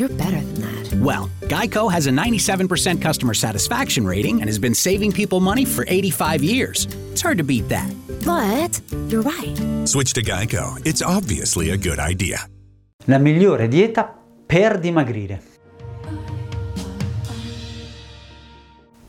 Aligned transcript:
You're 0.00 0.08
better 0.16 0.40
than 0.40 0.62
that. 0.62 0.94
Well, 0.94 1.28
Geico 1.42 1.92
has 1.92 2.06
a 2.06 2.10
97% 2.10 3.02
customer 3.02 3.34
satisfaction 3.34 4.06
rating 4.06 4.40
and 4.40 4.48
has 4.48 4.58
been 4.58 4.74
saving 4.74 5.12
people 5.12 5.40
money 5.40 5.66
for 5.66 5.84
85 5.86 6.42
years. 6.42 6.88
It's 7.12 7.20
hard 7.20 7.36
to 7.36 7.44
beat 7.44 7.68
that. 7.68 7.92
But 8.24 8.80
you're 9.08 9.20
right. 9.20 9.54
Switch 9.86 10.14
to 10.14 10.22
Geico. 10.22 10.80
It's 10.86 11.02
obviously 11.02 11.72
a 11.72 11.76
good 11.76 11.98
idea. 11.98 12.38
La 13.04 13.18
migliore 13.18 13.68
dieta 13.68 14.10
per 14.46 14.78
dimagrire. 14.78 15.42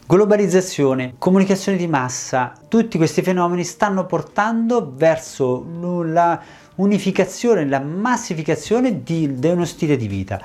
Globalizzazione, 0.05 1.13
comunicazione 1.17 1.77
di 1.77 1.87
massa, 1.87 2.51
tutti 2.67 2.97
questi 2.97 3.21
fenomeni 3.21 3.63
stanno 3.63 4.05
portando 4.05 4.91
verso 4.93 5.65
la 6.03 6.43
unificazione, 6.75 7.65
la 7.65 7.79
massificazione 7.79 9.03
di, 9.03 9.39
di 9.39 9.47
uno 9.47 9.63
stile 9.63 9.95
di 9.95 10.07
vita, 10.07 10.41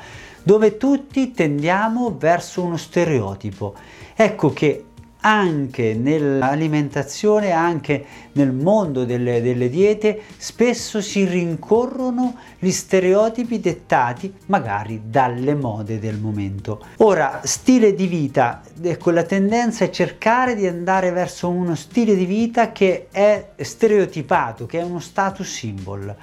dove 0.46 0.76
tutti 0.76 1.32
tendiamo 1.32 2.14
verso 2.16 2.62
uno 2.62 2.76
stereotipo. 2.76 3.74
Ecco 4.14 4.52
che 4.52 4.84
anche 5.22 5.94
nell'alimentazione, 5.94 7.50
anche 7.50 8.04
nel 8.32 8.52
mondo 8.52 9.04
delle, 9.04 9.42
delle, 9.42 9.68
diete, 9.68 10.22
spesso 10.36 11.00
si 11.00 11.24
rincorrono 11.24 12.36
gli 12.60 12.70
stereotipi 12.70 13.58
dettati 13.58 14.32
magari 14.46 15.02
dalle 15.06 15.56
mode 15.56 15.98
del 15.98 16.18
momento. 16.18 16.80
Ora, 16.98 17.40
stile 17.42 17.92
di 17.92 18.06
vita, 18.06 18.62
ecco, 18.80 19.10
la 19.10 19.24
tendenza 19.24 19.84
è 19.84 19.90
cercare 19.90 20.54
di 20.54 20.68
andare 20.68 21.10
verso 21.10 21.48
uno 21.48 21.74
stile 21.74 22.14
di 22.14 22.24
vita 22.24 22.70
che 22.70 23.08
è 23.10 23.48
stereotipato, 23.56 24.64
che 24.66 24.78
è 24.78 24.84
uno 24.84 25.00
status 25.00 25.48
symbol 25.48 26.16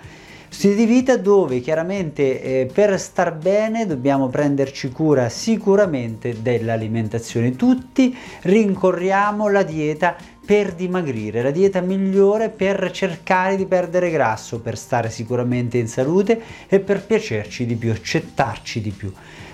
stile 0.53 0.75
di 0.75 0.85
vita 0.85 1.17
dove 1.17 1.61
chiaramente 1.61 2.41
eh, 2.41 2.69
per 2.71 2.99
star 2.99 3.33
bene 3.33 3.87
dobbiamo 3.87 4.27
prenderci 4.27 4.91
cura 4.91 5.27
sicuramente 5.27 6.43
dell'alimentazione. 6.43 7.55
Tutti 7.55 8.15
rincorriamo 8.41 9.49
la 9.49 9.63
dieta 9.63 10.15
per 10.45 10.73
dimagrire, 10.73 11.41
la 11.41 11.49
dieta 11.49 11.81
migliore 11.81 12.49
per 12.49 12.91
cercare 12.91 13.55
di 13.55 13.65
perdere 13.65 14.11
grasso, 14.11 14.61
per 14.61 14.77
stare 14.77 15.09
sicuramente 15.09 15.79
in 15.79 15.87
salute 15.87 16.39
e 16.67 16.79
per 16.79 17.03
piacerci 17.03 17.65
di 17.65 17.75
più, 17.75 17.89
accettarci 17.89 18.79
di 18.79 18.91
più. 18.91 19.11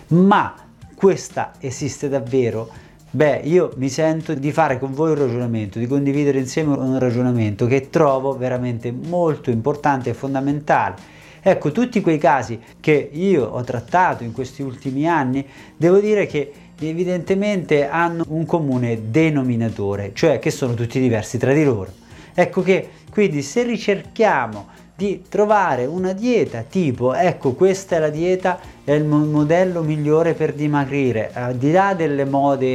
Ma 0.08 0.53
questa 0.95 1.53
esiste 1.59 2.09
davvero? 2.09 2.88
Beh, 3.11 3.41
io 3.43 3.71
mi 3.77 3.89
sento 3.89 4.35
di 4.35 4.52
fare 4.52 4.77
con 4.77 4.93
voi 4.93 5.09
un 5.09 5.17
ragionamento, 5.17 5.80
di 5.80 5.87
condividere 5.87 6.37
insieme 6.37 6.75
un 6.75 6.99
ragionamento 6.99 7.65
che 7.65 7.89
trovo 7.89 8.37
veramente 8.37 8.92
molto 8.92 9.49
importante 9.49 10.11
e 10.11 10.14
fondamentale. 10.14 10.95
Ecco, 11.42 11.71
tutti 11.71 12.02
quei 12.02 12.20
casi 12.20 12.59
che 12.80 13.09
io 13.11 13.45
ho 13.45 13.64
trattato 13.64 14.23
in 14.23 14.31
questi 14.31 14.61
ultimi 14.61 15.09
anni, 15.09 15.43
devo 15.75 15.97
dire 15.97 16.27
che 16.27 16.52
evidentemente 16.80 17.87
hanno 17.87 18.25
un 18.27 18.45
comune 18.45 19.09
denominatore, 19.09 20.11
cioè 20.14 20.37
che 20.37 20.52
sono 20.52 20.76
tutti 20.76 20.99
diversi 20.99 21.39
tra 21.39 21.52
di 21.52 21.64
loro. 21.64 21.91
Ecco 22.36 22.61
che 22.61 22.89
quindi 23.09 23.41
se 23.41 23.64
ricerchiamo 23.64 24.67
di 24.99 25.23
trovare 25.30 25.86
una 25.86 26.11
dieta 26.11 26.65
tipo 26.70 27.14
ecco 27.14 27.54
questa 27.54 27.95
è 27.95 27.99
la 27.99 28.10
dieta 28.10 28.60
è 28.83 28.92
il 28.92 29.05
modello 29.05 29.82
migliore 29.82 30.33
per 30.33 30.54
dimagrire 30.54 31.32
al 31.33 31.55
di 31.55 31.71
là 31.71 31.93
delle 31.93 32.26
mode 32.26 32.65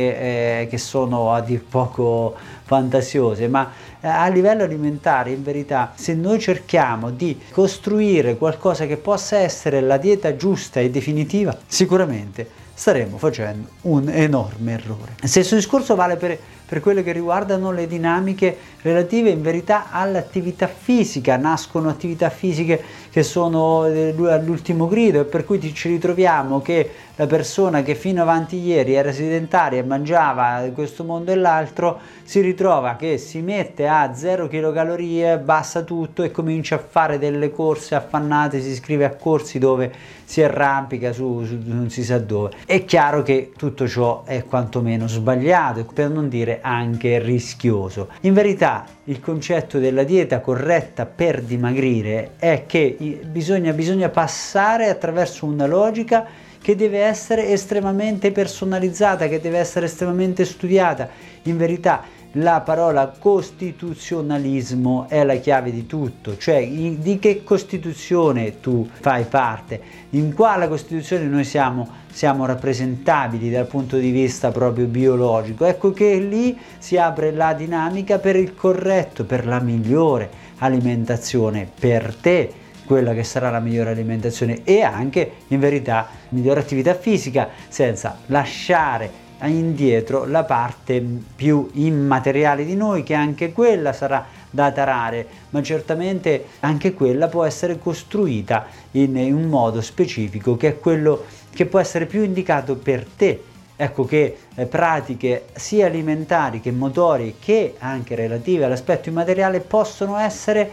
eh, 0.62 0.66
che 0.68 0.78
sono 0.78 1.34
a 1.34 1.42
dir 1.42 1.62
poco 1.62 2.34
fantasiose 2.62 3.46
ma 3.46 3.70
eh, 4.00 4.08
a 4.08 4.26
livello 4.28 4.62
alimentare 4.62 5.32
in 5.32 5.42
verità 5.42 5.92
se 5.96 6.14
noi 6.14 6.40
cerchiamo 6.40 7.10
di 7.10 7.38
costruire 7.50 8.38
qualcosa 8.38 8.86
che 8.86 8.96
possa 8.96 9.36
essere 9.36 9.82
la 9.82 9.98
dieta 9.98 10.34
giusta 10.34 10.80
e 10.80 10.88
definitiva 10.88 11.54
sicuramente 11.66 12.62
staremo 12.74 13.18
facendo 13.18 13.68
un 13.82 14.08
enorme 14.08 14.72
errore. 14.72 15.14
Stesso 15.22 15.54
discorso 15.54 15.94
vale 15.94 16.16
per 16.16 16.36
per 16.66 16.80
quelle 16.80 17.02
che 17.02 17.12
riguardano 17.12 17.70
le 17.72 17.86
dinamiche 17.86 18.56
relative 18.82 19.30
in 19.30 19.42
verità 19.42 19.90
all'attività 19.90 20.66
fisica, 20.66 21.36
nascono 21.36 21.88
attività 21.88 22.30
fisiche 22.30 22.82
che 23.10 23.22
sono 23.22 23.86
eh, 23.86 24.14
all'ultimo 24.28 24.88
grido 24.88 25.20
e 25.20 25.24
per 25.24 25.44
cui 25.44 25.60
ci 25.72 25.88
ritroviamo 25.88 26.60
che 26.60 26.90
la 27.16 27.26
persona 27.26 27.82
che 27.82 27.94
fino 27.94 28.22
avanti 28.22 28.58
ieri 28.58 28.94
era 28.94 29.12
sedentaria 29.12 29.78
e 29.78 29.84
mangiava 29.84 30.68
questo 30.74 31.04
mondo 31.04 31.30
e 31.30 31.36
l'altro 31.36 32.00
si 32.24 32.40
ritrova 32.40 32.96
che 32.96 33.18
si 33.18 33.40
mette 33.40 33.86
a 33.86 34.12
0 34.14 34.48
kcal, 34.48 35.40
bassa 35.44 35.82
tutto 35.82 36.24
e 36.24 36.32
comincia 36.32 36.74
a 36.74 36.84
fare 36.86 37.18
delle 37.18 37.52
corse 37.52 37.94
affannate, 37.94 38.60
si 38.60 38.70
iscrive 38.70 39.04
a 39.04 39.14
corsi 39.14 39.58
dove 39.58 39.92
si 40.24 40.42
arrampica 40.42 41.12
su, 41.12 41.44
su 41.44 41.58
non 41.64 41.90
si 41.90 42.02
sa 42.02 42.18
dove. 42.18 42.50
È 42.66 42.84
chiaro 42.84 43.22
che 43.22 43.52
tutto 43.56 43.86
ciò 43.86 44.24
è 44.24 44.42
quantomeno 44.44 45.06
sbagliato, 45.06 45.86
per 45.92 46.10
non 46.10 46.28
dire 46.28 46.53
anche 46.60 47.18
rischioso. 47.18 48.08
In 48.20 48.34
verità 48.34 48.84
il 49.04 49.20
concetto 49.20 49.78
della 49.78 50.04
dieta 50.04 50.40
corretta 50.40 51.06
per 51.06 51.42
dimagrire 51.42 52.32
è 52.38 52.64
che 52.66 52.96
bisogna, 53.26 53.72
bisogna 53.72 54.08
passare 54.08 54.88
attraverso 54.88 55.46
una 55.46 55.66
logica 55.66 56.26
che 56.60 56.76
deve 56.76 57.00
essere 57.00 57.50
estremamente 57.50 58.32
personalizzata, 58.32 59.28
che 59.28 59.40
deve 59.40 59.58
essere 59.58 59.84
estremamente 59.86 60.44
studiata. 60.46 61.08
In 61.42 61.58
verità 61.58 62.02
la 62.36 62.60
parola 62.60 63.12
costituzionalismo 63.16 65.06
è 65.08 65.22
la 65.24 65.36
chiave 65.36 65.70
di 65.70 65.86
tutto, 65.86 66.36
cioè 66.36 66.66
di 66.66 67.18
che 67.18 67.44
Costituzione 67.44 68.60
tu 68.60 68.88
fai 68.92 69.24
parte, 69.24 69.80
in 70.10 70.34
quale 70.34 70.68
Costituzione 70.68 71.24
noi 71.24 71.44
siamo, 71.44 71.88
siamo 72.10 72.46
rappresentabili 72.46 73.50
dal 73.50 73.66
punto 73.66 73.98
di 73.98 74.10
vista 74.10 74.50
proprio 74.50 74.86
biologico. 74.86 75.64
Ecco 75.64 75.92
che 75.92 76.18
lì 76.18 76.58
si 76.78 76.96
apre 76.96 77.30
la 77.30 77.52
dinamica 77.52 78.18
per 78.18 78.36
il 78.36 78.54
corretto, 78.54 79.24
per 79.24 79.46
la 79.46 79.60
migliore 79.60 80.42
alimentazione 80.58 81.68
per 81.78 82.14
te 82.14 82.52
quella 82.84 83.14
che 83.14 83.24
sarà 83.24 83.50
la 83.50 83.60
migliore 83.60 83.90
alimentazione 83.90 84.60
e 84.64 84.82
anche 84.82 85.32
in 85.48 85.58
verità 85.58 86.08
migliore 86.30 86.60
attività 86.60 86.94
fisica 86.94 87.48
senza 87.68 88.18
lasciare 88.26 89.23
indietro 89.42 90.24
la 90.24 90.44
parte 90.44 91.04
più 91.34 91.68
immateriale 91.74 92.64
di 92.64 92.74
noi 92.74 93.02
che 93.02 93.14
anche 93.14 93.52
quella 93.52 93.92
sarà 93.92 94.24
da 94.50 94.70
tarare 94.70 95.26
ma 95.50 95.62
certamente 95.62 96.46
anche 96.60 96.94
quella 96.94 97.28
può 97.28 97.44
essere 97.44 97.78
costruita 97.78 98.66
in, 98.92 99.16
un 99.16 99.44
modo 99.48 99.80
specifico 99.80 100.56
che 100.56 100.68
è 100.68 100.78
quello 100.78 101.24
che 101.52 101.66
può 101.66 101.78
essere 101.78 102.06
più 102.06 102.22
indicato 102.22 102.76
per 102.76 103.04
te. 103.16 103.42
Ecco 103.76 104.04
che 104.04 104.36
eh, 104.54 104.66
pratiche 104.66 105.46
sia 105.54 105.86
alimentari 105.86 106.60
che 106.60 106.70
motori 106.70 107.36
che 107.40 107.74
anche 107.78 108.14
relative 108.14 108.64
all'aspetto 108.64 109.08
immateriale 109.08 109.58
possono 109.58 110.16
essere 110.16 110.70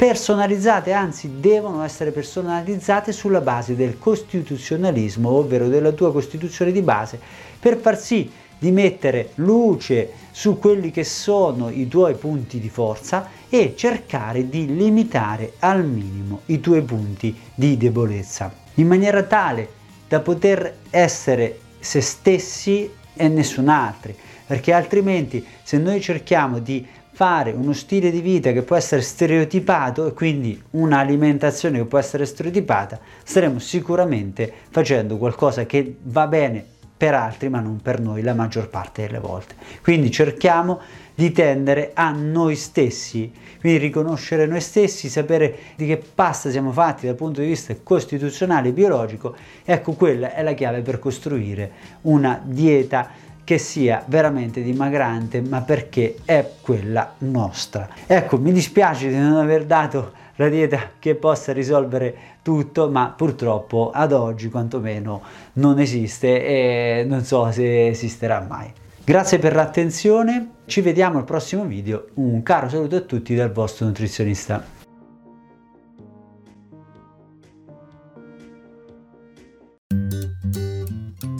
personalizzate, 0.00 0.94
anzi 0.94 1.40
devono 1.40 1.82
essere 1.82 2.10
personalizzate 2.10 3.12
sulla 3.12 3.42
base 3.42 3.76
del 3.76 3.98
costituzionalismo, 3.98 5.28
ovvero 5.28 5.68
della 5.68 5.92
tua 5.92 6.10
Costituzione 6.10 6.72
di 6.72 6.80
base, 6.80 7.20
per 7.58 7.76
far 7.76 7.98
sì 7.98 8.30
di 8.58 8.70
mettere 8.70 9.32
luce 9.34 10.10
su 10.30 10.58
quelli 10.58 10.90
che 10.90 11.04
sono 11.04 11.68
i 11.68 11.86
tuoi 11.86 12.14
punti 12.14 12.58
di 12.58 12.70
forza 12.70 13.28
e 13.50 13.74
cercare 13.76 14.48
di 14.48 14.74
limitare 14.74 15.52
al 15.58 15.84
minimo 15.84 16.40
i 16.46 16.60
tuoi 16.60 16.80
punti 16.80 17.38
di 17.54 17.76
debolezza, 17.76 18.50
in 18.76 18.86
maniera 18.86 19.22
tale 19.24 19.68
da 20.08 20.20
poter 20.20 20.76
essere 20.88 21.58
se 21.78 22.00
stessi 22.00 22.90
e 23.12 23.28
nessun 23.28 23.68
altro, 23.68 24.14
perché 24.46 24.72
altrimenti 24.72 25.44
se 25.62 25.76
noi 25.76 26.00
cerchiamo 26.00 26.58
di 26.58 26.86
fare 27.20 27.50
uno 27.50 27.74
stile 27.74 28.10
di 28.10 28.22
vita 28.22 28.50
che 28.50 28.62
può 28.62 28.76
essere 28.76 29.02
stereotipato 29.02 30.06
e 30.06 30.14
quindi 30.14 30.58
un'alimentazione 30.70 31.76
che 31.76 31.84
può 31.84 31.98
essere 31.98 32.24
stereotipata, 32.24 32.98
staremo 33.22 33.58
sicuramente 33.58 34.50
facendo 34.70 35.18
qualcosa 35.18 35.66
che 35.66 35.96
va 36.04 36.26
bene 36.26 36.64
per 36.96 37.12
altri 37.12 37.50
ma 37.50 37.60
non 37.60 37.82
per 37.82 38.00
noi 38.00 38.22
la 38.22 38.32
maggior 38.32 38.70
parte 38.70 39.02
delle 39.02 39.18
volte. 39.18 39.54
Quindi 39.82 40.10
cerchiamo 40.10 40.80
di 41.14 41.30
tendere 41.30 41.90
a 41.92 42.10
noi 42.10 42.56
stessi, 42.56 43.30
quindi 43.60 43.78
riconoscere 43.78 44.46
noi 44.46 44.62
stessi, 44.62 45.10
sapere 45.10 45.58
di 45.76 45.84
che 45.84 45.98
pasta 45.98 46.48
siamo 46.48 46.72
fatti 46.72 47.04
dal 47.04 47.16
punto 47.16 47.42
di 47.42 47.48
vista 47.48 47.76
costituzionale 47.82 48.70
e 48.70 48.72
biologico, 48.72 49.36
ecco 49.62 49.92
quella 49.92 50.32
è 50.32 50.42
la 50.42 50.54
chiave 50.54 50.80
per 50.80 50.98
costruire 50.98 51.70
una 52.02 52.40
dieta 52.42 53.28
che 53.44 53.58
sia 53.58 54.02
veramente 54.06 54.62
dimagrante, 54.62 55.40
ma 55.40 55.60
perché 55.62 56.16
è 56.24 56.48
quella 56.60 57.14
nostra. 57.18 57.88
Ecco, 58.06 58.38
mi 58.38 58.52
dispiace 58.52 59.08
di 59.08 59.16
non 59.16 59.36
aver 59.36 59.64
dato 59.64 60.12
la 60.36 60.48
dieta 60.48 60.92
che 60.98 61.14
possa 61.14 61.52
risolvere 61.52 62.14
tutto, 62.42 62.88
ma 62.90 63.12
purtroppo 63.14 63.90
ad 63.92 64.12
oggi 64.12 64.48
quantomeno 64.48 65.20
non 65.54 65.78
esiste 65.78 66.44
e 66.44 67.04
non 67.06 67.24
so 67.24 67.50
se 67.50 67.88
esisterà 67.88 68.44
mai. 68.48 68.72
Grazie 69.04 69.38
per 69.38 69.54
l'attenzione, 69.54 70.50
ci 70.66 70.80
vediamo 70.80 71.18
al 71.18 71.24
prossimo 71.24 71.64
video, 71.64 72.06
un 72.14 72.42
caro 72.42 72.68
saluto 72.68 72.96
a 72.96 73.00
tutti 73.00 73.34
dal 73.34 73.52
vostro 73.52 73.86
nutrizionista. 73.86 74.79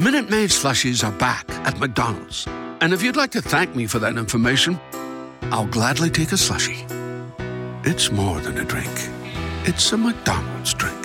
Minute 0.00 0.30
Maid 0.30 0.48
slushies 0.48 1.06
are 1.06 1.12
back 1.12 1.44
at 1.66 1.78
McDonald's. 1.78 2.46
And 2.80 2.94
if 2.94 3.02
you'd 3.02 3.16
like 3.16 3.32
to 3.32 3.42
thank 3.42 3.76
me 3.76 3.86
for 3.86 3.98
that 3.98 4.16
information, 4.16 4.80
I'll 5.52 5.66
gladly 5.66 6.08
take 6.08 6.32
a 6.32 6.36
slushie. 6.36 6.86
It's 7.84 8.10
more 8.10 8.40
than 8.40 8.56
a 8.56 8.64
drink, 8.64 8.90
it's 9.68 9.92
a 9.92 9.98
McDonald's 9.98 10.72
drink. 10.72 10.96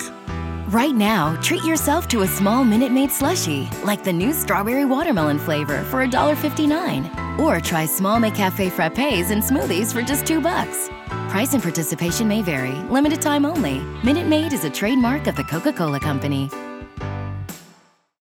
Right 0.68 0.94
now, 0.94 1.38
treat 1.42 1.62
yourself 1.62 2.08
to 2.08 2.22
a 2.22 2.26
small 2.26 2.64
Minute 2.64 2.90
Maid 2.90 3.10
slushie, 3.10 3.68
like 3.84 4.02
the 4.02 4.14
new 4.14 4.32
strawberry 4.32 4.86
watermelon 4.86 5.38
flavor 5.40 5.84
for 5.84 6.02
$1.59. 6.02 7.38
Or 7.38 7.60
try 7.60 7.84
small 7.84 8.18
McCafe 8.18 8.70
frappes 8.70 9.30
and 9.30 9.42
smoothies 9.42 9.92
for 9.92 10.00
just 10.00 10.26
2 10.26 10.40
bucks. 10.40 10.88
Price 11.28 11.52
and 11.52 11.62
participation 11.62 12.26
may 12.26 12.40
vary. 12.40 12.72
Limited 12.88 13.20
time 13.20 13.44
only. 13.44 13.80
Minute 14.02 14.26
Maid 14.26 14.54
is 14.54 14.64
a 14.64 14.70
trademark 14.70 15.26
of 15.26 15.36
the 15.36 15.44
Coca-Cola 15.44 16.00
Company. 16.00 16.48